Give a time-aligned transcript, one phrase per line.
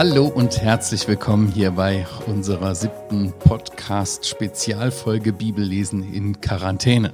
[0.00, 7.12] Hallo und herzlich willkommen hier bei unserer siebten Podcast-Spezialfolge Bibellesen in Quarantäne.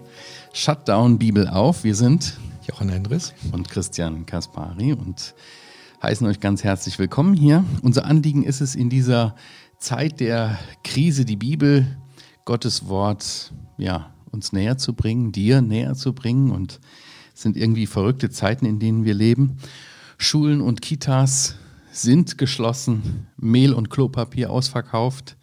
[0.52, 1.82] Shutdown Bibel auf.
[1.82, 5.34] Wir sind Jochen Endres und Christian Kaspari und
[6.00, 7.64] heißen euch ganz herzlich willkommen hier.
[7.82, 9.34] Unser Anliegen ist es in dieser
[9.78, 11.86] Zeit der Krise, die Bibel,
[12.44, 16.78] Gottes Wort, ja, uns näher zu bringen, dir näher zu bringen und
[17.36, 19.58] sind irgendwie verrückte Zeiten, in denen wir leben.
[20.16, 21.56] Schulen und Kitas
[21.92, 25.36] sind geschlossen, Mehl und Klopapier ausverkauft,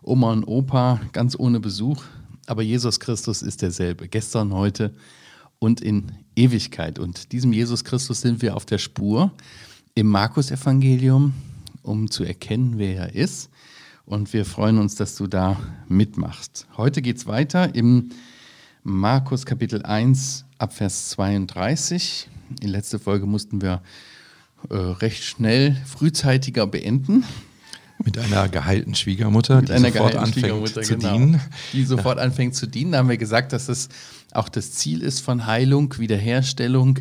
[0.00, 2.04] Oma und Opa ganz ohne Besuch,
[2.46, 4.94] aber Jesus Christus ist derselbe, gestern, heute
[5.58, 6.98] und in Ewigkeit.
[6.98, 9.32] Und diesem Jesus Christus sind wir auf der Spur
[9.94, 11.34] im Markus-Evangelium,
[11.82, 13.50] um zu erkennen, wer er ist.
[14.04, 15.58] Und wir freuen uns, dass du da
[15.88, 16.66] mitmachst.
[16.76, 18.10] Heute geht es weiter im
[18.86, 22.28] Markus Kapitel 1 ab Vers 32.
[22.60, 23.80] In letzter Folge mussten wir
[24.68, 27.24] äh, recht schnell, frühzeitiger beenden.
[28.04, 31.12] Mit einer geheilten Schwiegermutter, Mit die sofort anfängt zu genau.
[31.16, 31.40] dienen.
[31.72, 32.92] Die sofort anfängt zu dienen.
[32.92, 33.88] Da haben wir gesagt, dass es
[34.32, 36.98] auch das Ziel ist von Heilung, Wiederherstellung,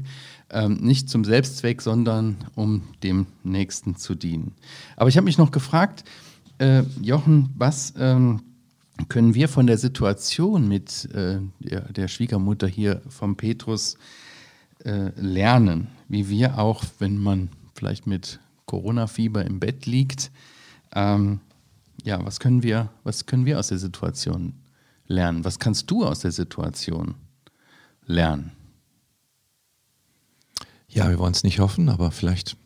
[0.51, 4.53] ähm, nicht zum Selbstzweck, sondern um dem Nächsten zu dienen.
[4.95, 6.05] Aber ich habe mich noch gefragt,
[6.59, 8.41] äh, Jochen, was ähm,
[9.07, 13.97] können wir von der Situation mit äh, der, der Schwiegermutter hier vom Petrus
[14.83, 20.31] äh, lernen, wie wir auch, wenn man vielleicht mit Corona-Fieber im Bett liegt,
[20.93, 21.39] ähm,
[22.03, 24.53] ja, was können wir, was können wir aus der Situation
[25.07, 25.45] lernen?
[25.45, 27.15] Was kannst du aus der Situation
[28.05, 28.51] lernen?
[30.89, 32.57] Ja, wir wollen es nicht hoffen, aber vielleicht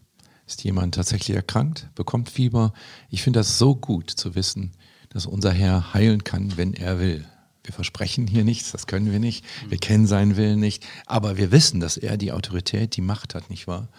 [0.48, 2.74] ist jemand tatsächlich erkrankt, bekommt Fieber.
[3.10, 4.72] Ich finde das so gut zu wissen,
[5.10, 7.26] dass unser Herr heilen kann, wenn er will.
[7.64, 9.44] Wir versprechen hier nichts, das können wir nicht.
[9.68, 13.50] Wir kennen seinen Willen nicht, aber wir wissen, dass er die Autorität, die Macht hat,
[13.50, 13.90] nicht wahr?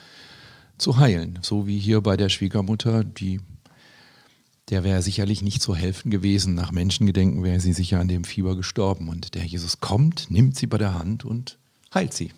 [0.78, 1.38] Zu heilen.
[1.42, 3.40] So wie hier bei der Schwiegermutter, die,
[4.70, 6.54] der wäre sicherlich nicht zu helfen gewesen.
[6.54, 9.08] Nach Menschengedenken wäre sie sicher an dem Fieber gestorben.
[9.08, 11.58] Und der Jesus kommt, nimmt sie bei der Hand und
[11.92, 12.32] heilt sie.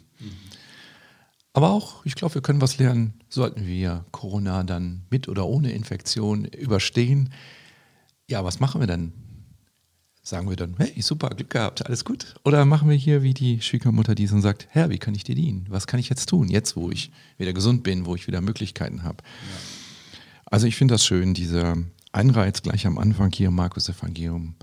[1.52, 5.72] Aber auch, ich glaube, wir können was lernen, sollten wir Corona dann mit oder ohne
[5.72, 7.32] Infektion überstehen.
[8.30, 9.12] Ja, was machen wir dann?
[10.22, 12.36] Sagen wir dann, hey, super, Glück gehabt, alles gut?
[12.44, 15.34] Oder machen wir hier wie die Schwiegermutter, die so sagt, Herr, wie kann ich dir
[15.34, 15.66] dienen?
[15.68, 19.02] Was kann ich jetzt tun, jetzt wo ich wieder gesund bin, wo ich wieder Möglichkeiten
[19.02, 19.24] habe?
[20.46, 21.76] Also ich finde das schön, dieser
[22.12, 24.54] Anreiz gleich am Anfang hier im Markus Evangelium.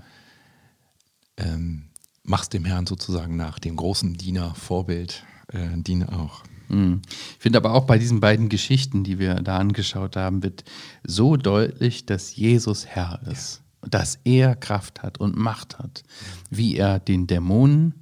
[1.36, 1.88] Ähm,
[2.22, 6.42] mach's dem Herrn sozusagen nach, dem großen Diener, Vorbild, äh, diene auch.
[6.68, 7.02] Hm.
[7.08, 10.64] Ich finde aber auch bei diesen beiden Geschichten, die wir da angeschaut haben, wird
[11.04, 13.62] so deutlich, dass Jesus Herr ist.
[13.82, 16.02] Dass er Kraft hat und Macht hat.
[16.50, 17.94] Wie er den Dämonen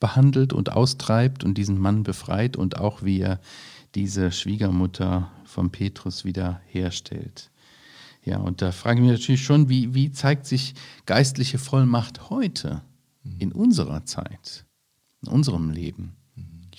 [0.00, 3.40] behandelt und austreibt und diesen Mann befreit und auch wie er
[3.94, 7.50] diese Schwiegermutter von Petrus wieder herstellt.
[8.24, 10.74] Ja, und da frage ich mich natürlich schon, wie, wie zeigt sich
[11.06, 12.82] geistliche Vollmacht heute
[13.38, 14.64] in unserer Zeit,
[15.22, 16.16] in unserem Leben?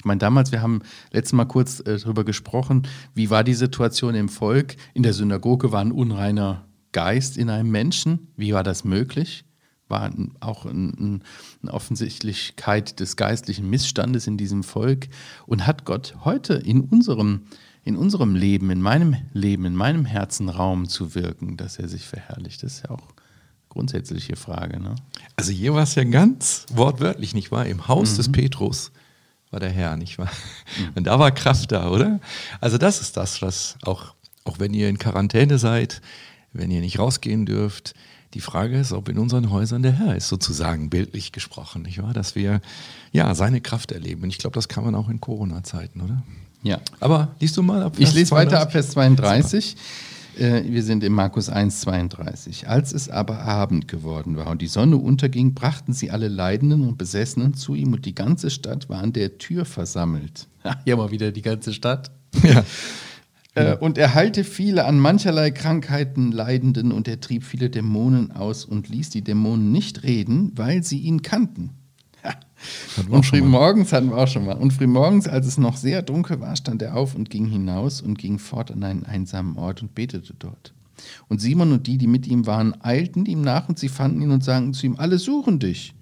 [0.03, 0.81] Ich meine, damals, wir haben
[1.13, 4.75] letztes Mal kurz äh, darüber gesprochen, wie war die Situation im Volk?
[4.93, 8.27] In der Synagoge war ein unreiner Geist in einem Menschen.
[8.35, 9.45] Wie war das möglich?
[9.87, 10.11] War
[10.41, 11.23] auch ein, ein,
[11.61, 15.07] eine Offensichtlichkeit des geistlichen Missstandes in diesem Volk.
[15.45, 17.43] Und hat Gott heute in unserem,
[17.85, 22.05] in unserem Leben, in meinem Leben, in meinem Herzen Raum zu wirken, dass er sich
[22.05, 22.61] verherrlicht?
[22.61, 23.15] Das ist ja auch eine
[23.69, 24.81] grundsätzliche Frage.
[24.81, 24.95] Ne?
[25.37, 27.67] Also hier war es ja ganz wortwörtlich, nicht wahr?
[27.67, 28.17] Im Haus mhm.
[28.17, 28.91] des Petrus
[29.53, 30.31] war der Herr, nicht wahr?
[30.77, 30.89] Mhm.
[30.95, 32.19] Und da war Kraft da, oder?
[32.59, 36.01] Also das ist das, was auch, auch wenn ihr in Quarantäne seid,
[36.51, 37.93] wenn ihr nicht rausgehen dürft,
[38.33, 42.13] die Frage ist, ob in unseren Häusern der Herr ist, sozusagen bildlich gesprochen, nicht wahr?
[42.13, 42.61] Dass wir
[43.11, 44.23] ja seine Kraft erleben.
[44.23, 46.23] Und ich glaube, das kann man auch in Corona-Zeiten, oder?
[46.63, 46.79] Ja.
[46.99, 48.51] Aber liest du mal ab Vers Ich lese 32?
[48.51, 49.73] weiter ab Vers 32.
[49.73, 49.77] Äh,
[50.37, 52.67] wir sind in Markus 1, 32.
[52.67, 56.97] Als es aber Abend geworden war und die Sonne unterging, brachten sie alle Leidenden und
[56.97, 60.47] Besessenen zu ihm und die ganze Stadt war an der Tür versammelt.
[60.85, 62.11] Hier mal wieder die ganze Stadt.
[63.55, 63.73] Ja.
[63.73, 68.65] Äh, und er heilte viele an mancherlei Krankheiten Leidenden und er trieb viele Dämonen aus
[68.65, 71.69] und ließ die Dämonen nicht reden, weil sie ihn kannten.
[73.09, 74.57] Und frühmorgens hatten wir auch schon mal.
[74.57, 78.17] Und frühmorgens, als es noch sehr dunkel war, stand er auf und ging hinaus und
[78.17, 80.73] ging fort an einen einsamen Ort und betete dort.
[81.27, 84.31] Und Simon und die, die mit ihm waren, eilten ihm nach und sie fanden ihn
[84.31, 85.93] und sagten zu ihm: Alle suchen dich.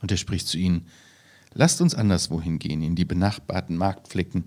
[0.00, 0.86] Und er spricht zu ihnen:
[1.54, 4.44] Lasst uns anderswohin gehen, in die benachbarten Marktflecken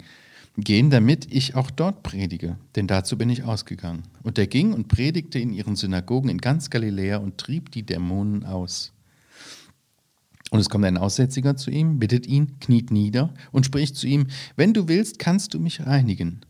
[0.57, 4.04] gehen, damit ich auch dort predige, denn dazu bin ich ausgegangen.
[4.24, 8.45] Und er ging und predigte in ihren Synagogen in ganz Galiläa und trieb die Dämonen
[8.45, 8.94] aus.
[10.51, 14.28] Und es kommt ein Aussätziger zu ihm, bittet ihn, kniet nieder und spricht zu ihm,
[14.56, 16.42] wenn du willst, kannst du mich reinigen.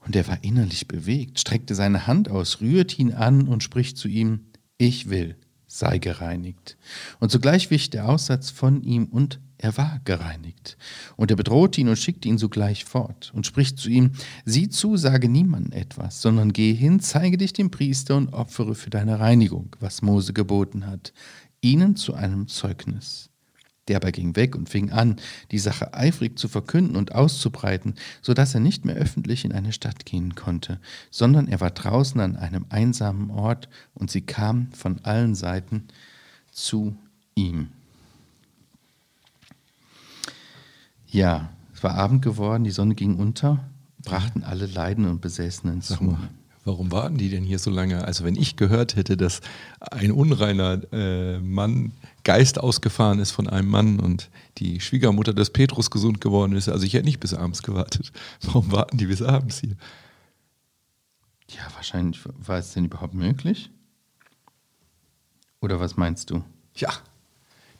[0.00, 4.08] Und er war innerlich bewegt, streckte seine Hand aus, rührt ihn an und spricht zu
[4.08, 4.46] ihm,
[4.76, 5.36] ich will,
[5.66, 6.76] sei gereinigt.
[7.20, 10.78] Und sogleich wich der Aussatz von ihm und er war gereinigt.
[11.16, 14.12] Und er bedrohte ihn und schickte ihn sogleich fort und spricht zu ihm,
[14.44, 18.90] sieh zu, sage niemandem etwas, sondern geh hin, zeige dich dem Priester und opfere für
[18.90, 21.12] deine Reinigung, was Mose geboten hat,
[21.60, 23.27] ihnen zu einem Zeugnis.
[23.88, 25.16] Der aber ging weg und fing an,
[25.50, 29.72] die Sache eifrig zu verkünden und auszubreiten, so dass er nicht mehr öffentlich in eine
[29.72, 30.78] Stadt gehen konnte,
[31.10, 35.88] sondern er war draußen an einem einsamen Ort und sie kamen von allen Seiten
[36.52, 36.96] zu
[37.34, 37.68] ihm.
[41.06, 43.64] Ja, es war Abend geworden, die Sonne ging unter,
[44.04, 46.04] brachten alle Leiden und Besessenen Sag zu.
[46.04, 46.28] mal,
[46.64, 48.04] warum warten die denn hier so lange?
[48.04, 49.40] Also wenn ich gehört hätte, dass
[49.80, 51.92] ein unreiner äh, Mann
[52.24, 56.84] Geist ausgefahren ist von einem Mann und die Schwiegermutter des Petrus gesund geworden ist, also
[56.84, 58.12] ich hätte nicht bis abends gewartet.
[58.42, 59.76] Warum warten die bis abends hier?
[61.50, 63.70] Ja, wahrscheinlich war es denn überhaupt möglich?
[65.60, 66.44] Oder was meinst du?
[66.74, 66.92] Ja,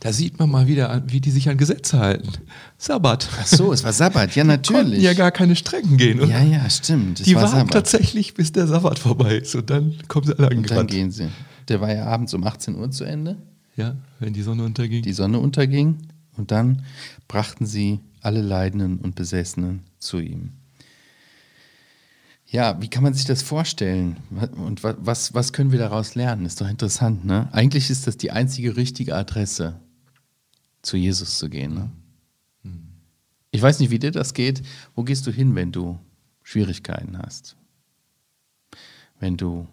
[0.01, 2.29] da sieht man mal wieder, wie die sich an Gesetze halten.
[2.77, 3.29] Sabbat.
[3.41, 5.03] Ach so, es war Sabbat, ja Konnten natürlich.
[5.03, 6.21] ja gar keine Strecken gehen.
[6.21, 7.19] Und ja, ja, stimmt.
[7.21, 7.73] Es die war warten Sabbat.
[7.73, 10.91] tatsächlich, bis der Sabbat vorbei ist und dann kommen sie alle Und dann angerannt.
[10.91, 11.29] gehen sie.
[11.67, 13.37] Der war ja abends um 18 Uhr zu Ende.
[13.77, 15.03] Ja, wenn die Sonne unterging.
[15.03, 15.99] Die Sonne unterging
[16.37, 16.83] und dann
[17.27, 20.51] brachten sie alle Leidenden und Besessenen zu ihm.
[22.51, 24.17] Ja, wie kann man sich das vorstellen?
[24.57, 26.47] Und wa- was, was können wir daraus lernen?
[26.47, 27.49] Ist doch interessant, ne?
[27.53, 29.77] Eigentlich ist das die einzige richtige Adresse,
[30.83, 31.75] zu Jesus zu gehen.
[31.75, 31.91] Ne?
[33.51, 34.63] Ich weiß nicht, wie dir das geht.
[34.95, 35.99] Wo gehst du hin, wenn du
[36.43, 37.57] Schwierigkeiten hast?
[39.19, 39.67] Wenn du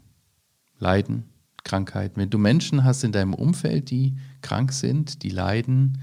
[0.79, 1.25] Leiden,
[1.63, 5.99] Krankheiten, wenn du Menschen hast in deinem Umfeld, die krank sind, die leiden,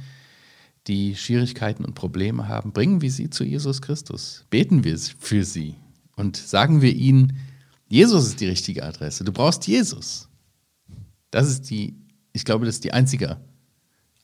[0.87, 4.45] die Schwierigkeiten und Probleme haben, bringen wir sie zu Jesus Christus.
[4.51, 5.77] Beten wir für sie
[6.17, 7.39] und sagen wir ihnen,
[7.89, 9.25] Jesus ist die richtige Adresse.
[9.25, 10.29] Du brauchst Jesus.
[11.31, 11.97] Das ist die,
[12.33, 13.39] ich glaube, das ist die einzige,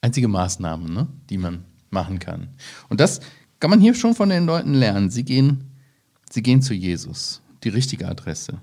[0.00, 2.48] einzige Maßnahme, ne, die man machen kann.
[2.88, 3.20] Und das
[3.60, 5.10] kann man hier schon von den Leuten lernen.
[5.10, 5.64] Sie gehen,
[6.30, 8.60] sie gehen zu Jesus, die richtige Adresse.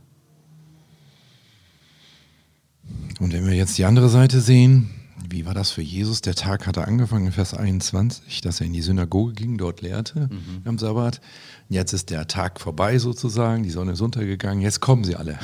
[3.19, 4.89] Und wenn wir jetzt die andere Seite sehen,
[5.29, 6.21] wie war das für Jesus?
[6.21, 10.29] Der Tag hatte angefangen in Vers 21, dass er in die Synagoge ging, dort lehrte
[10.65, 11.21] am Sabbat.
[11.69, 15.39] Jetzt ist der Tag vorbei sozusagen, die Sonne ist untergegangen, jetzt kommen sie alle.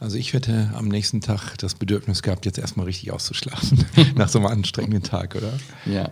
[0.00, 4.38] Also ich hätte am nächsten Tag das Bedürfnis gehabt, jetzt erstmal richtig auszuschlafen, nach so
[4.38, 5.52] einem anstrengenden Tag, oder?
[5.86, 6.10] Ja.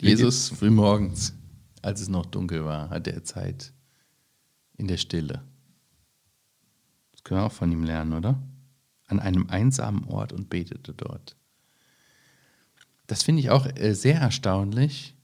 [0.00, 1.34] Jesus frühmorgens,
[1.82, 3.72] als es noch dunkel war, hatte er Zeit
[4.76, 5.42] in der Stille.
[7.12, 8.40] Das können wir auch von ihm lernen, oder?
[9.06, 11.36] An einem einsamen Ort und betete dort.
[13.10, 15.16] Das finde ich auch äh, sehr erstaunlich.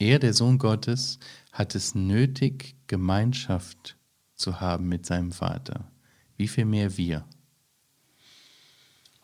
[0.00, 1.20] Er, der Sohn Gottes,
[1.52, 3.96] hat es nötig, Gemeinschaft
[4.34, 5.88] zu haben mit seinem Vater.
[6.36, 7.24] Wie viel mehr wir?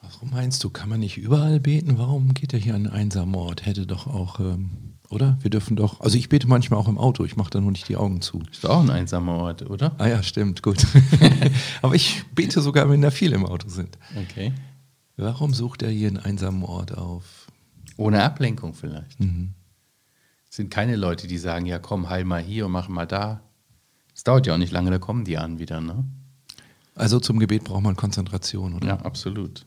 [0.01, 1.99] Warum meinst du, kann man nicht überall beten?
[1.99, 3.67] Warum geht er hier an einen einsamen Ort?
[3.67, 5.37] Hätte doch auch, ähm, oder?
[5.41, 7.89] Wir dürfen doch, also ich bete manchmal auch im Auto, ich mache da nur nicht
[7.89, 8.45] die Augen zu.
[8.53, 9.97] Ist doch auch ein einsamer Ort, oder?
[9.99, 10.87] Ah ja, stimmt, gut.
[11.83, 13.99] Aber ich bete sogar, wenn da viele im Auto sind.
[14.15, 14.53] Okay.
[15.17, 17.38] Warum sucht er hier einen einsamen Ort auf?
[17.99, 19.21] Ohne Ablenkung vielleicht.
[19.21, 19.51] Mhm.
[20.49, 23.43] Es sind keine Leute, die sagen, ja komm, heil mal hier und mach mal da.
[24.15, 26.05] Es dauert ja auch nicht lange, da kommen die an wieder, ne?
[26.95, 28.87] Also zum Gebet braucht man Konzentration, oder?
[28.87, 29.67] Ja, absolut.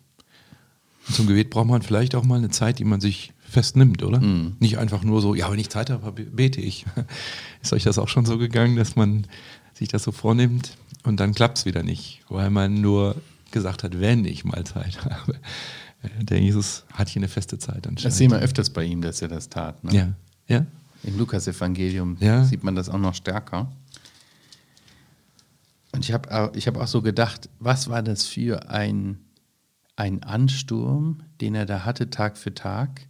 [1.07, 4.19] Und zum Gebet braucht man vielleicht auch mal eine Zeit, die man sich festnimmt, oder?
[4.19, 4.55] Mhm.
[4.59, 6.85] Nicht einfach nur so, ja, wenn ich Zeit habe, bete ich.
[7.61, 9.27] Ist euch das auch schon so gegangen, dass man
[9.73, 13.15] sich das so vornimmt und dann klappt es wieder nicht, weil man nur
[13.51, 15.35] gesagt hat, wenn ich mal Zeit habe.
[16.21, 18.17] Der Jesus hat hier eine feste Zeit Das anscheinend.
[18.17, 19.83] sehen wir öfters bei ihm, dass er das tat.
[19.83, 19.93] Ne?
[19.93, 20.13] Ja.
[20.47, 20.65] Ja?
[21.03, 22.43] Im Lukas-Evangelium Ja.
[22.43, 23.71] sieht man das auch noch stärker.
[25.93, 29.19] Und ich habe ich hab auch so gedacht, was war das für ein,
[29.95, 33.07] ein Ansturm, den er da hatte, Tag für Tag?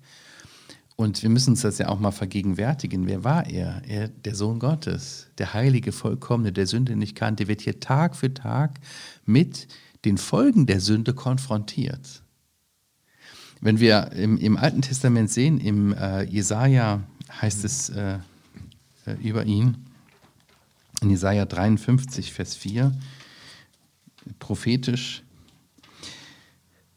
[0.96, 3.08] Und wir müssen uns das ja auch mal vergegenwärtigen.
[3.08, 3.82] Wer war er?
[3.88, 8.34] Er, der Sohn Gottes, der Heilige, Vollkommene, der Sünde nicht kannte, wird hier Tag für
[8.34, 8.80] Tag
[9.26, 9.68] mit
[10.06, 12.22] den Folgen der Sünde konfrontiert.
[13.62, 17.02] Wenn wir im, im Alten Testament sehen, im äh, Jesaja
[17.42, 18.18] heißt es äh,
[19.06, 19.78] äh, über ihn,
[21.02, 22.92] in Jesaja 53, Vers 4,
[24.40, 25.24] prophetisch,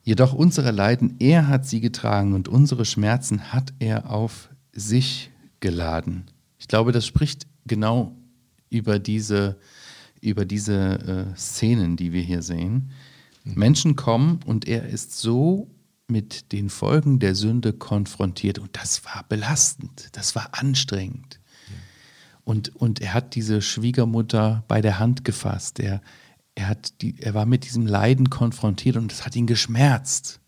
[0.05, 5.31] Jedoch unsere Leiden, er hat sie getragen und unsere Schmerzen hat er auf sich
[5.61, 6.25] geladen.
[6.59, 8.15] Ich glaube, das spricht genau
[8.69, 9.59] über diese,
[10.21, 10.75] über diese
[11.33, 12.91] äh, Szenen, die wir hier sehen.
[13.45, 15.71] Menschen kommen und er ist so
[16.09, 21.41] mit den Folgen der Sünde konfrontiert und das war belastend, das war anstrengend.
[22.45, 25.81] Und, und er hat diese Schwiegermutter bei der Hand gefasst.
[25.81, 26.03] Er,
[26.55, 30.41] er, hat die, er war mit diesem Leiden konfrontiert und es hat ihn geschmerzt.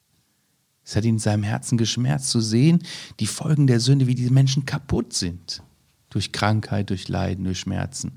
[0.84, 2.82] Es hat ihn in seinem Herzen geschmerzt zu sehen,
[3.18, 5.62] die Folgen der Sünde, wie diese Menschen kaputt sind.
[6.10, 8.12] Durch Krankheit, durch Leiden, durch Schmerzen,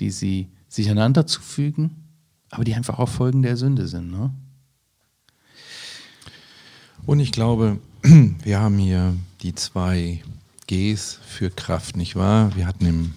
[0.00, 2.04] die sie sich einander zufügen,
[2.50, 4.10] aber die einfach auch Folgen der Sünde sind.
[4.10, 4.32] Ne?
[7.06, 10.22] Und ich glaube, wir haben hier die zwei
[10.66, 12.56] Gs für Kraft, nicht wahr?
[12.56, 13.14] Wir hatten im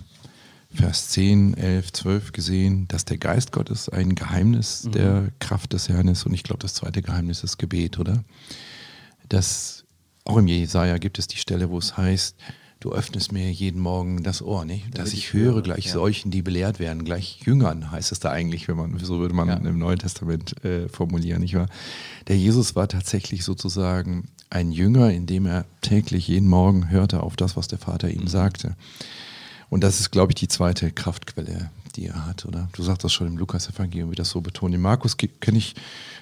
[0.74, 4.92] Vers 10, 11, 12 gesehen, dass der Geist Gottes ein Geheimnis mhm.
[4.92, 6.26] der Kraft des Herrn ist.
[6.26, 8.24] Und ich glaube, das zweite Geheimnis ist Gebet, oder?
[9.30, 9.86] Das,
[10.26, 12.36] auch im Jesaja gibt es die Stelle, wo es heißt,
[12.80, 14.98] du öffnest mir jeden Morgen das Ohr, nicht?
[14.98, 15.94] Dass ich, höre gleich ja.
[15.94, 19.48] solchen, die belehrt werden, gleich Jüngern heißt es da eigentlich, wenn man, so würde man
[19.48, 19.56] ja.
[19.56, 21.68] im Neuen Testament äh, formulieren, nicht wahr?
[22.28, 27.58] Der Jesus war tatsächlich sozusagen ein Jünger, indem er täglich jeden Morgen hörte auf das,
[27.58, 28.28] was der Vater ihm mhm.
[28.28, 28.76] sagte.
[29.70, 32.70] Und das ist, glaube ich, die zweite Kraftquelle, die er hat, oder?
[32.74, 34.74] Du sagst das schon im Lukas-Evangelium, wie das so betont.
[34.74, 35.76] In Markus kenne ich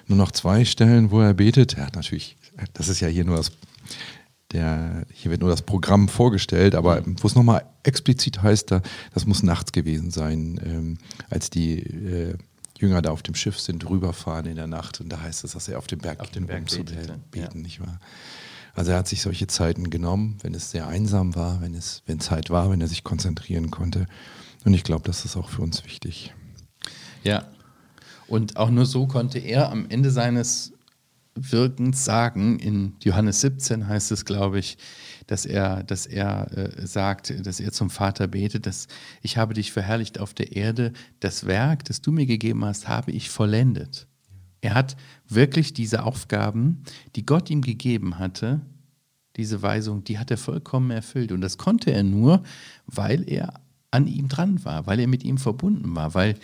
[0.08, 1.74] nur noch zwei Stellen, wo er betet.
[1.74, 2.36] Er hat natürlich,
[2.74, 3.52] das ist ja hier nur das
[4.52, 7.16] der, hier wird nur das Programm vorgestellt, aber mhm.
[7.20, 10.98] wo es nochmal explizit heißt, da, das muss nachts gewesen sein, ähm,
[11.30, 12.34] als die äh,
[12.78, 15.68] Jünger da auf dem Schiff sind, rüberfahren in der Nacht und da heißt es, dass
[15.68, 17.62] er auf dem Berg, auf dem Berg um betete, zu beten, ja.
[17.62, 17.98] nicht wahr?
[18.74, 22.20] Also er hat sich solche Zeiten genommen, wenn es sehr einsam war, wenn es wenn
[22.20, 24.06] Zeit war, wenn er sich konzentrieren konnte.
[24.66, 26.34] Und ich glaube, das ist auch für uns wichtig.
[27.24, 27.46] Ja.
[28.28, 30.72] Und auch nur so konnte er am Ende seines
[31.36, 32.58] wirkend sagen.
[32.58, 34.78] In Johannes 17 heißt es, glaube ich,
[35.26, 38.88] dass er, dass er äh, sagt, dass er zum Vater betet, dass
[39.22, 43.12] ich habe dich verherrlicht auf der Erde, das Werk, das du mir gegeben hast, habe
[43.12, 44.06] ich vollendet.
[44.60, 44.96] Er hat
[45.28, 46.82] wirklich diese Aufgaben,
[47.14, 48.60] die Gott ihm gegeben hatte,
[49.36, 51.30] diese Weisung, die hat er vollkommen erfüllt.
[51.30, 52.42] Und das konnte er nur,
[52.86, 56.36] weil er an ihm dran war, weil er mit ihm verbunden war, weil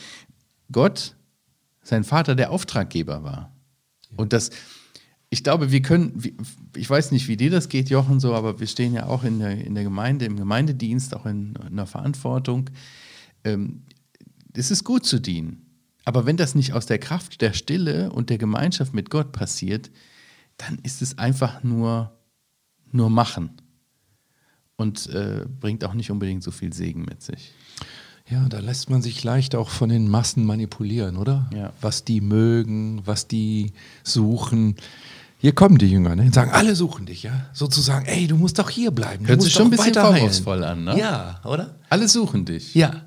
[0.70, 1.16] Gott,
[1.82, 3.52] sein Vater, der Auftraggeber war.
[4.16, 4.50] Und das,
[5.33, 6.23] ich glaube, wir können,
[6.77, 9.39] ich weiß nicht, wie dir das geht, Jochen, so, aber wir stehen ja auch in
[9.39, 12.69] der, in der Gemeinde, im Gemeindedienst, auch in, in der Verantwortung.
[13.43, 13.85] Ähm,
[14.53, 15.65] es ist gut zu dienen.
[16.05, 19.91] Aber wenn das nicht aus der Kraft der Stille und der Gemeinschaft mit Gott passiert,
[20.59, 22.12] dann ist es einfach nur,
[22.91, 23.53] nur machen
[24.77, 27.53] und äh, bringt auch nicht unbedingt so viel Segen mit sich.
[28.29, 31.49] Ja, da lässt man sich leicht auch von den Massen manipulieren, oder?
[31.55, 31.73] Ja.
[31.81, 33.73] Was die mögen, was die
[34.05, 34.77] suchen.
[35.42, 37.32] Hier kommen die Jünger ne, und sagen, alle suchen dich, ja.
[37.52, 39.26] Sozusagen, ey, du musst doch hier bleiben.
[39.26, 40.96] Hört sich schon ein bisschen vorwurfsvoll an, ne?
[40.96, 41.75] Ja, oder?
[41.88, 42.76] Alle suchen dich.
[42.76, 43.02] Ja.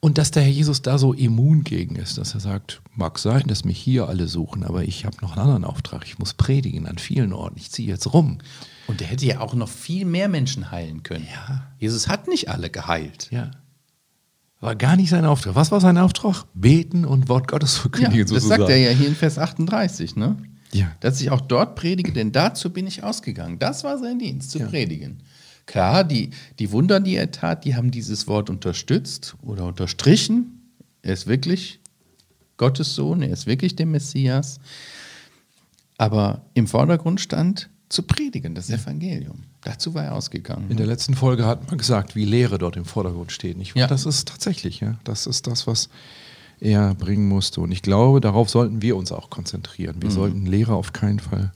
[0.00, 3.42] Und dass der Herr Jesus da so immun gegen ist, dass er sagt, mag sein,
[3.48, 6.06] dass mich hier alle suchen, aber ich habe noch einen anderen Auftrag.
[6.06, 7.58] Ich muss predigen an vielen Orten.
[7.58, 8.38] Ich ziehe jetzt rum.
[8.86, 11.26] Und er hätte ja auch noch viel mehr Menschen heilen können.
[11.30, 11.66] Ja.
[11.78, 13.28] Jesus hat nicht alle geheilt.
[13.30, 13.50] Ja.
[14.60, 15.54] War gar nicht sein Auftrag.
[15.54, 16.46] Was war sein Auftrag?
[16.54, 18.20] Beten und Wort Gottes verkündigen.
[18.20, 18.62] Ja, das sozusagen.
[18.62, 20.38] sagt er ja hier in Vers 38, ne?
[20.72, 20.94] Ja.
[21.00, 23.58] Dass ich auch dort predige, denn dazu bin ich ausgegangen.
[23.58, 24.66] Das war sein Dienst, zu ja.
[24.66, 25.22] predigen.
[25.66, 30.72] Klar, die, die Wunder, die er tat, die haben dieses Wort unterstützt oder unterstrichen.
[31.02, 31.80] Er ist wirklich
[32.56, 34.60] Gottes Sohn, er ist wirklich der Messias.
[35.98, 39.44] Aber im Vordergrund stand zu predigen, das Evangelium.
[39.62, 40.70] Dazu war er ausgegangen.
[40.70, 43.56] In der letzten Folge hat man gesagt, wie Lehre dort im Vordergrund steht.
[43.56, 43.76] Nicht?
[43.76, 43.86] Ja.
[43.86, 44.98] Das ist tatsächlich, ja.
[45.04, 45.88] Das ist das, was
[46.60, 47.60] er bringen musste.
[47.60, 49.96] Und ich glaube, darauf sollten wir uns auch konzentrieren.
[50.00, 50.14] Wir mhm.
[50.14, 51.52] sollten Lehre auf keinen Fall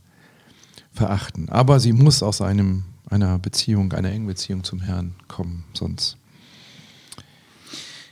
[0.93, 1.49] verachten.
[1.49, 6.17] Aber sie muss aus einem, einer Beziehung, einer engen Beziehung zum Herrn kommen, sonst.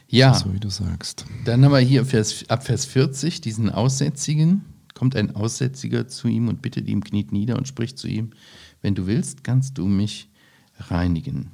[0.09, 1.25] Ja, so wie du sagst.
[1.45, 4.65] Dann haben wir hier Vers, ab Vers 40 diesen Aussätzigen.
[4.95, 8.31] Kommt ein Aussätziger zu ihm und bittet ihm, kniet nieder und spricht zu ihm:
[8.83, 10.29] Wenn du willst, kannst du mich
[10.79, 11.53] reinigen.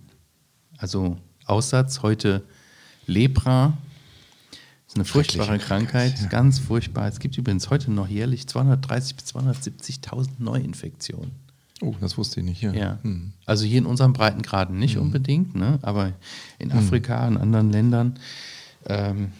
[0.78, 2.44] Also Aussatz heute
[3.06, 3.76] Lepra,
[4.96, 6.28] eine furchtbare Krankheit, Krankheit ja.
[6.28, 7.08] ganz furchtbar.
[7.08, 11.32] Es gibt übrigens heute noch jährlich 230.000 bis 270.000 Neuinfektionen.
[11.82, 12.72] Oh, das wusste ich nicht, ja.
[12.72, 12.98] ja.
[13.02, 13.32] Hm.
[13.44, 15.02] Also hier in unseren Breitengraden nicht hm.
[15.02, 15.78] unbedingt, ne?
[15.82, 16.12] aber
[16.58, 16.78] in hm.
[16.78, 18.18] Afrika, in anderen Ländern
[18.86, 19.32] ähm,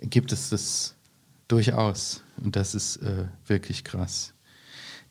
[0.00, 0.94] gibt es das
[1.48, 2.22] durchaus.
[2.42, 4.32] Und das ist äh, wirklich krass.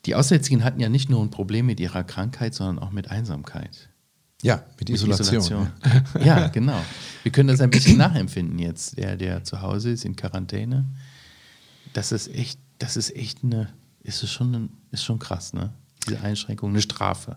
[0.06, 3.90] Die Aussätzigen hatten ja nicht nur ein Problem mit ihrer Krankheit, sondern auch mit Einsamkeit.
[4.42, 5.36] Ja, mit Isolation.
[5.36, 5.70] Mit Isolation.
[6.14, 6.40] Ja.
[6.40, 6.80] ja, genau.
[7.22, 10.86] Wir können das ein bisschen nachempfinden jetzt, der, der zu Hause ist in Quarantäne.
[11.92, 13.68] Das ist echt, das ist echt eine,
[14.02, 15.72] ist es schon, ist schon krass, ne?
[16.06, 17.36] Diese Einschränkung, eine Strafe.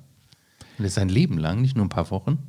[0.78, 2.40] Und das ist ein Leben lang, nicht nur ein paar Wochen.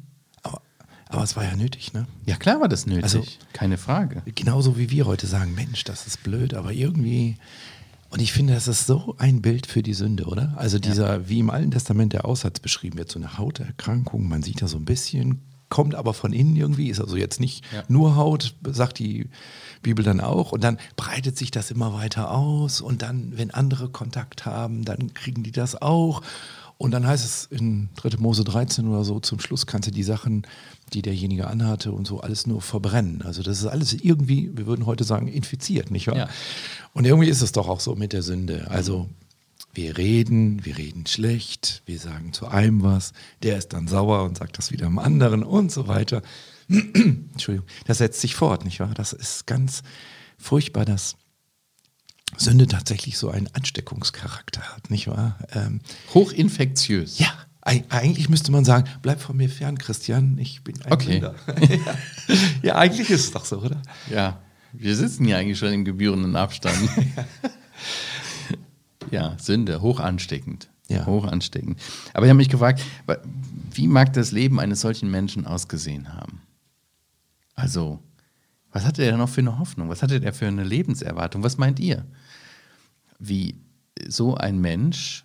[0.43, 0.63] Aber,
[1.09, 2.07] aber es war ja nötig, ne?
[2.25, 3.05] Ja, klar war das nötig.
[3.05, 4.23] Also, keine Frage.
[4.35, 7.37] Genauso wie wir heute sagen, Mensch, das ist blöd, aber irgendwie
[8.15, 10.55] Und ich finde, das ist so ein Bild für die Sünde, oder?
[10.57, 14.63] Also dieser, wie im Alten Testament der Aussatz beschrieben wird, so eine Hauterkrankung, man sieht
[14.63, 17.83] da so ein bisschen, kommt aber von innen irgendwie, ist also jetzt nicht Ja.
[17.89, 19.29] nur Haut, sagt die
[19.83, 20.53] Bibel dann auch.
[20.53, 22.81] Und dann breitet sich das immer weiter aus.
[22.81, 26.23] Und dann, wenn andere Kontakt haben, dann kriegen die das auch.
[26.77, 28.19] Und dann heißt es in 3.
[28.19, 30.47] Mose 13 oder so, zum Schluss kannst du die Sachen,
[30.93, 33.23] die derjenige anhatte und so, alles nur verbrennen.
[33.23, 36.17] Also das ist alles irgendwie, wir würden heute sagen, infiziert, nicht wahr?
[36.17, 36.29] Ja.
[36.93, 38.71] Und irgendwie ist es doch auch so mit der Sünde.
[38.71, 39.09] Also
[39.73, 43.13] wir reden, wir reden schlecht, wir sagen zu einem was,
[43.43, 46.23] der ist dann sauer und sagt das wieder am anderen und so weiter.
[46.69, 48.95] Entschuldigung, das setzt sich fort, nicht wahr?
[48.95, 49.83] Das ist ganz
[50.39, 51.17] furchtbar, dass
[52.37, 55.39] Sünde tatsächlich so einen Ansteckungscharakter hat, nicht wahr?
[55.53, 55.81] Ähm,
[56.15, 57.19] Hochinfektiös.
[57.19, 57.29] ja,
[57.63, 61.13] eig- eigentlich müsste man sagen, bleib von mir fern, Christian, ich bin ein Okay.
[61.21, 61.35] Sünder.
[62.63, 63.81] ja, eigentlich ist es doch so, oder?
[64.11, 64.41] Ja,
[64.73, 66.77] wir sitzen ja eigentlich schon im gebührenden Abstand.
[69.11, 70.69] ja, Sünde, hoch ansteckend.
[70.89, 71.07] Ja.
[71.07, 71.81] Hoch ansteckend.
[72.13, 72.83] Aber ich habe mich gefragt,
[73.73, 76.43] wie mag das Leben eines solchen Menschen ausgesehen haben?
[77.55, 78.01] Also,
[78.75, 79.89] was hatte er noch für eine Hoffnung?
[79.89, 81.45] Was hatte er für eine Lebenserwartung?
[81.45, 82.05] Was meint ihr?
[83.21, 83.61] Wie
[84.09, 85.25] so ein Mensch,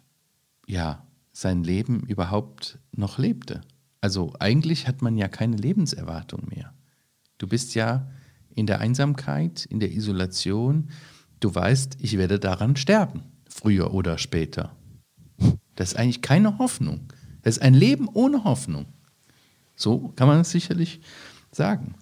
[0.68, 3.62] ja, sein Leben überhaupt noch lebte?
[4.02, 6.76] Also, eigentlich hat man ja keine Lebenserwartung mehr.
[7.40, 8.08] Du bist ja
[8.54, 10.92] in der Einsamkeit, in der Isolation.
[11.40, 14.76] Du weißt, ich werde daran sterben, früher oder später.
[15.74, 17.12] Das ist eigentlich keine Hoffnung.
[17.42, 18.86] Das ist ein Leben ohne Hoffnung.
[19.76, 21.02] So kann man es sicherlich
[21.52, 21.96] sagen.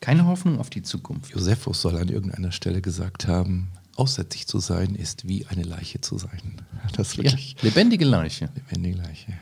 [0.00, 1.32] Keine Hoffnung auf die Zukunft.
[1.32, 6.16] Josephus soll an irgendeiner Stelle gesagt haben, aussätzig zu sein ist wie eine Leiche zu
[6.18, 6.62] sein.
[6.96, 8.48] Das ist Ja, wirklich lebendige Leiche.
[8.54, 9.32] lebendige Leiche.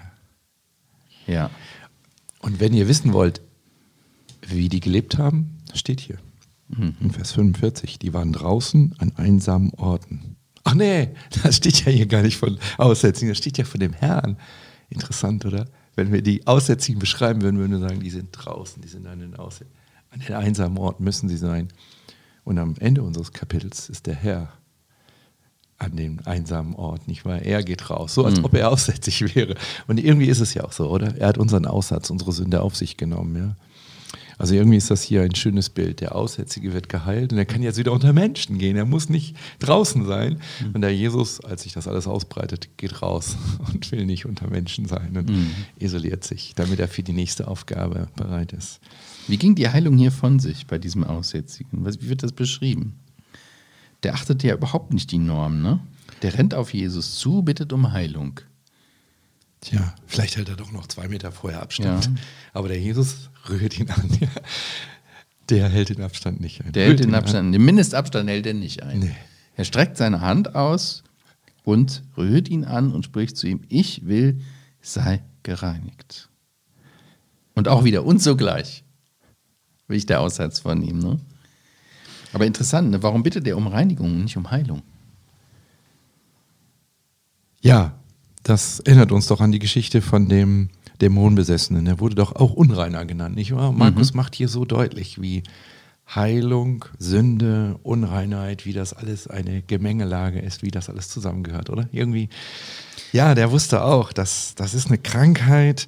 [1.26, 1.34] Ja.
[1.34, 1.50] Ja.
[2.40, 3.40] Und wenn ihr wissen wollt,
[4.46, 6.18] wie die gelebt haben, steht hier.
[6.68, 6.94] Mhm.
[7.00, 10.36] In Vers 45, die waren draußen an einsamen Orten.
[10.64, 11.10] Ach nee,
[11.42, 14.36] das steht ja hier gar nicht von Aussätzigen, das steht ja von dem Herrn.
[14.90, 15.66] Interessant, oder?
[15.96, 19.18] Wenn wir die Aussätzigen beschreiben würden, würden wir sagen, die sind draußen, die sind an
[19.20, 19.66] den, Aussä
[20.10, 21.68] an den einsamen Orten, müssen sie sein.
[22.44, 24.52] Und am Ende unseres Kapitels ist der Herr
[25.78, 27.40] an dem einsamen Ort, nicht wahr?
[27.40, 29.54] Er geht raus, so als ob er aussätzig wäre.
[29.86, 31.16] Und irgendwie ist es ja auch so, oder?
[31.16, 33.56] Er hat unseren Aussatz, unsere Sünde auf sich genommen, ja.
[34.38, 36.00] Also irgendwie ist das hier ein schönes Bild.
[36.00, 38.76] Der Aussätzige wird geheilt und er kann jetzt wieder unter Menschen gehen.
[38.76, 40.40] Er muss nicht draußen sein.
[40.72, 43.36] Und der Jesus, als sich das alles ausbreitet, geht raus
[43.72, 45.30] und will nicht unter Menschen sein und
[45.78, 48.80] isoliert sich, damit er für die nächste Aufgabe bereit ist.
[49.26, 51.84] Wie ging die Heilung hier von sich bei diesem Aussätzigen?
[51.84, 52.94] Wie wird das beschrieben?
[54.04, 55.80] Der achtet ja überhaupt nicht die Norm, ne?
[56.22, 58.40] Der rennt auf Jesus zu, bittet um Heilung.
[59.60, 62.06] Tja, vielleicht hält er doch noch zwei Meter vorher Abstand.
[62.06, 62.12] Ja.
[62.52, 64.10] Aber der Jesus rührt ihn an.
[65.48, 66.72] Der hält den Abstand nicht ein.
[66.72, 67.22] Der hält den ihn an.
[67.22, 69.00] Abstand, den Mindestabstand hält er nicht ein.
[69.00, 69.16] Nee.
[69.56, 71.02] Er streckt seine Hand aus
[71.64, 74.40] und rührt ihn an und spricht zu ihm: Ich will,
[74.80, 76.28] sei gereinigt.
[77.54, 78.84] Und auch wieder und sogleich.
[79.88, 81.18] Wie ich der Aussatz von ihm, ne?
[82.32, 83.02] Aber interessant, ne?
[83.02, 84.82] warum bittet er um Reinigung und nicht um Heilung?
[87.60, 87.97] Ja,
[88.48, 91.86] das erinnert uns doch an die Geschichte von dem Dämonenbesessenen.
[91.86, 93.72] Er wurde doch auch Unreiner genannt, nicht wahr?
[93.72, 95.42] Markus macht hier so deutlich, wie
[96.12, 101.88] Heilung, Sünde, Unreinheit, wie das alles eine Gemengelage ist, wie das alles zusammengehört, oder?
[101.92, 102.30] Irgendwie,
[103.12, 105.86] ja, der wusste auch, dass das ist eine Krankheit,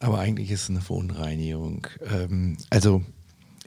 [0.00, 1.86] aber eigentlich ist es eine Verunreinigung.
[2.10, 3.02] Ähm, also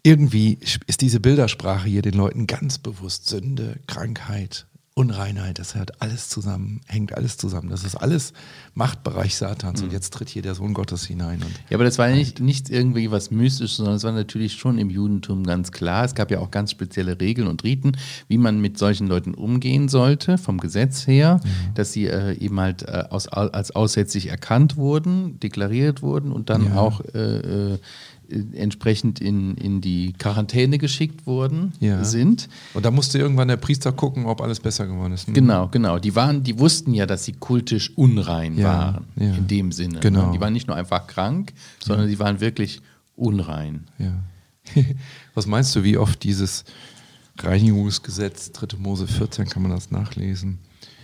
[0.02, 0.58] irgendwie
[0.88, 4.66] ist diese Bildersprache hier den Leuten ganz bewusst Sünde, Krankheit,
[4.98, 7.68] Unreinheit, das hat alles zusammen, hängt alles zusammen.
[7.70, 8.32] Das ist alles
[8.76, 11.42] Machtbereich Satans und jetzt tritt hier der Sohn Gottes hinein.
[11.70, 14.90] Ja, aber das war nicht, nicht irgendwie was Mystisches, sondern es war natürlich schon im
[14.90, 16.06] Judentum ganz klar.
[16.06, 17.98] Es gab ja auch ganz spezielle Regeln und Riten,
[18.30, 21.42] wie man mit solchen Leuten umgehen sollte, vom Gesetz her,
[21.74, 26.68] dass sie äh, eben halt äh, aus, als aussätzlich erkannt wurden, deklariert wurden und dann
[26.68, 26.76] Ja.
[26.78, 27.80] auch äh, äh,
[28.54, 32.04] entsprechend in, in die Quarantäne geschickt wurden, Ja.
[32.04, 32.50] sind.
[32.74, 35.28] Und da musste irgendwann der Priester gucken, ob alles besser geworden ist.
[35.28, 35.34] ne?
[35.34, 36.00] Genau, genau.
[36.00, 39.36] Die waren, die wussten ja, dass sie kultisch unrein Ja, waren, ja.
[39.36, 40.00] in dem Sinne.
[40.00, 40.28] Genau.
[40.28, 40.34] Ne?
[40.34, 42.82] Die waren nicht nur einfach krank, sondern sie waren wirklich
[43.16, 43.86] unrein.
[45.36, 46.66] Was meinst du, wie oft dieses
[47.40, 48.78] Reinigungsgesetz, 3.
[48.78, 50.60] Mose 14, kann man das nachlesen,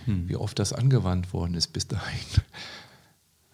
[0.06, 2.18] wie oft das angewandt worden ist bis dahin?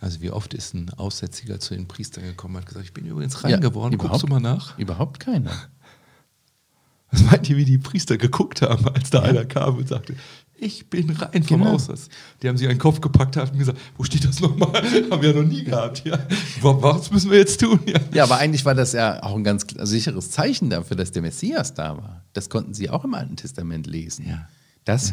[0.01, 3.05] Also wie oft ist ein Aussätziger zu den Priestern gekommen und hat gesagt, ich bin
[3.07, 4.79] übrigens rein Ja, geworden, guckst du mal nach?
[4.79, 5.51] Überhaupt keiner.
[7.11, 10.15] Was meint ihr, wie die Priester geguckt haben, als da einer kam und sagte,
[10.61, 11.73] ich bin rein vom Genau.
[11.73, 12.09] Aussatz.
[12.43, 14.73] Die haben sich einen Kopf gepackt haben gesagt, wo steht das nochmal?
[15.11, 16.05] haben wir ja noch nie gehabt.
[16.05, 16.19] Ja.
[16.61, 17.81] Wa- Was müssen wir jetzt tun?
[17.87, 17.99] Ja.
[18.13, 21.75] Ja, aber eigentlich war das ja auch ein ganz sicheres Zeichen dafür, dass der Messias
[21.75, 22.25] da war.
[22.35, 24.29] Das konnten sie auch im Alten Testament lesen.
[24.29, 24.49] Ja.
[24.85, 25.13] Das,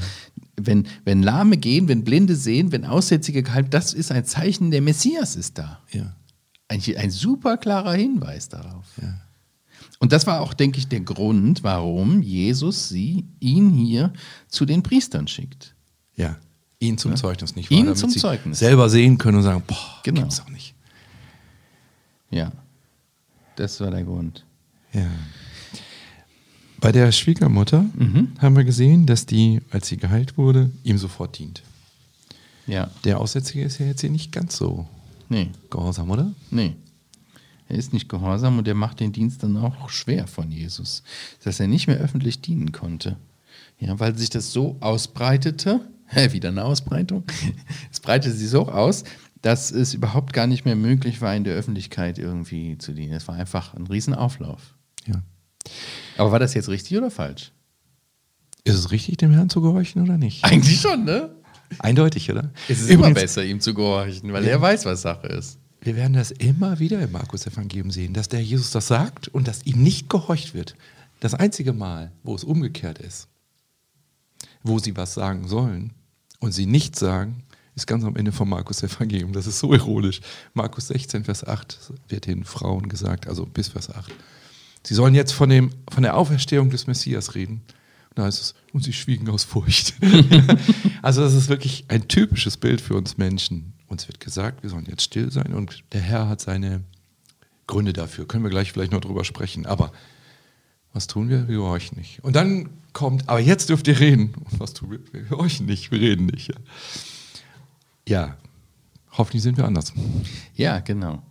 [0.55, 4.81] wenn, wenn Lahme gehen, wenn Blinde sehen, wenn Aussätzige geheilt, das ist ein Zeichen, der
[4.81, 5.81] Messias ist da.
[5.91, 6.15] Ja.
[6.67, 8.85] Ein, ein super klarer Hinweis darauf.
[9.01, 9.19] Ja.
[9.99, 14.13] Und das war auch, denke ich, der Grund, warum Jesus sie, ihn hier
[14.47, 15.75] zu den Priestern schickt.
[16.15, 16.37] Ja.
[16.79, 18.59] Ihn zum Zeugnis, nicht Ihn Damit zum sie Zeugnis.
[18.59, 20.21] Selber sehen können und sagen, boah, Genau.
[20.21, 20.75] gibt's doch nicht.
[22.31, 22.51] Ja,
[23.55, 24.45] das war der Grund.
[24.91, 25.07] Ja.
[26.85, 28.33] Bei der Schwiegermutter Mhm.
[28.37, 31.63] haben wir gesehen, dass die, als sie geheilt wurde, ihm sofort dient.
[32.67, 34.87] Ja, Der Aussätzige ist ja jetzt hier nicht ganz so
[35.27, 36.31] nee, gehorsam, oder?
[36.51, 36.75] nee.
[37.67, 41.01] Er ist nicht gehorsam und er macht den Dienst dann auch schwer von Jesus,
[41.43, 43.17] dass er nicht mehr öffentlich dienen konnte.
[43.79, 45.81] Ja, weil sich das so ausbreitete,
[46.33, 47.23] wieder eine Ausbreitung,
[47.91, 49.05] es breitete sich so aus,
[49.41, 53.13] dass es überhaupt gar nicht mehr möglich war, in der Öffentlichkeit irgendwie zu dienen.
[53.13, 54.75] Es war einfach ein Riesenauflauf.
[55.07, 55.23] Ja.
[56.17, 57.51] Aber war das jetzt richtig oder falsch?
[58.63, 60.43] Ist es richtig, dem Herrn zu gehorchen oder nicht?
[60.43, 61.35] Eigentlich schon, ne?
[61.79, 62.51] Eindeutig, oder?
[62.67, 65.59] Es ist immer Übrigens, besser, ihm zu gehorchen, weil er weiß, was Sache ist.
[65.81, 69.65] Wir werden das immer wieder im Markus-Evangelium sehen, dass der Jesus das sagt und dass
[69.65, 70.75] ihm nicht gehorcht wird.
[71.19, 73.27] Das einzige Mal, wo es umgekehrt ist,
[74.63, 75.93] wo sie was sagen sollen
[76.39, 77.43] und sie nicht sagen,
[77.75, 79.33] ist ganz am Ende vom Markus-Evangelium.
[79.33, 80.21] Das ist so ironisch.
[80.53, 84.11] Markus 16, Vers 8 wird den Frauen gesagt, also bis Vers 8.
[84.85, 87.61] Sie sollen jetzt von, dem, von der Auferstehung des Messias reden.
[88.09, 89.95] Und da heißt es, und sie schwiegen aus Furcht.
[91.01, 93.73] also das ist wirklich ein typisches Bild für uns Menschen.
[93.87, 96.83] Uns wird gesagt, wir sollen jetzt still sein und der Herr hat seine
[97.67, 98.27] Gründe dafür.
[98.27, 99.65] Können wir gleich vielleicht noch drüber sprechen.
[99.65, 99.91] Aber
[100.93, 101.47] was tun wir?
[101.47, 102.23] Wir gehorchen nicht.
[102.23, 104.33] Und dann kommt, aber jetzt dürft ihr reden.
[104.35, 104.99] Und was tun wir?
[105.11, 106.49] Wir gehorchen nicht, wir reden nicht.
[106.49, 106.55] Ja,
[108.07, 108.37] ja
[109.17, 109.93] hoffentlich sind wir anders.
[110.55, 111.23] Ja, genau.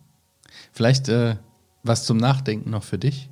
[0.72, 1.36] Vielleicht äh,
[1.82, 3.30] was zum Nachdenken noch für dich.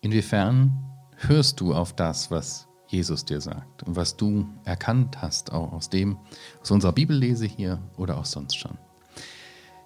[0.00, 0.72] Inwiefern
[1.16, 5.90] hörst du auf das, was Jesus dir sagt und was du erkannt hast, auch aus
[5.90, 6.16] dem,
[6.62, 8.78] aus unserer Bibellese hier oder auch sonst schon.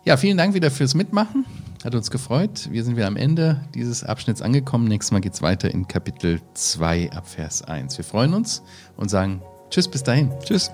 [0.05, 1.47] Ja, vielen Dank wieder fürs Mitmachen.
[1.85, 2.69] Hat uns gefreut.
[2.71, 4.87] Wir sind wieder am Ende dieses Abschnitts angekommen.
[4.87, 7.99] Nächstes Mal geht es weiter in Kapitel 2 ab Vers 1.
[7.99, 8.63] Wir freuen uns
[8.97, 10.31] und sagen Tschüss bis dahin.
[10.45, 10.71] Tschüss.